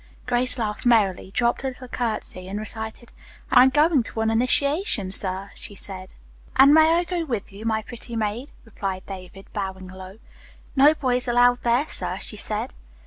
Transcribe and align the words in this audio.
Grace 0.25 0.57
laughed 0.57 0.83
merrily, 0.83 1.29
dropped 1.29 1.63
a 1.63 1.67
little 1.67 1.87
curtsy 1.87 2.47
and 2.47 2.57
recited, 2.57 3.11
"I'm 3.51 3.69
going 3.69 4.01
to 4.01 4.21
an 4.21 4.31
initiation, 4.31 5.11
sir, 5.11 5.51
she 5.53 5.75
said." 5.75 6.09
"'And 6.55 6.73
may 6.73 6.95
I 6.95 7.03
go 7.03 7.23
with 7.23 7.51
you, 7.53 7.65
my 7.65 7.83
pretty 7.83 8.15
maid?'" 8.15 8.49
replied 8.65 9.05
David, 9.05 9.45
bowing 9.53 9.87
low. 9.89 10.17
"No 10.75 10.95
boys 10.95 11.27
allowed 11.27 11.61
there, 11.61 11.85
sir, 11.85 12.17
she 12.19 12.35
said." 12.35 12.73